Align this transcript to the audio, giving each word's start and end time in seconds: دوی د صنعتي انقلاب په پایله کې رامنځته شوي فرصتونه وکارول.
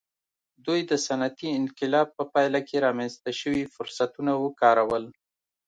دوی 0.65 0.79
د 0.89 0.91
صنعتي 1.05 1.47
انقلاب 1.59 2.07
په 2.17 2.23
پایله 2.33 2.59
کې 2.67 2.83
رامنځته 2.85 3.31
شوي 3.39 3.63
فرصتونه 3.75 4.31
وکارول. 4.43 5.03